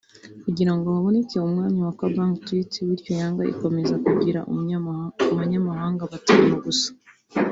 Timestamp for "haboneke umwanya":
0.95-1.79